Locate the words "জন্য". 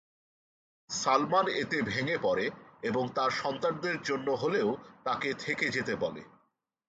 4.01-4.27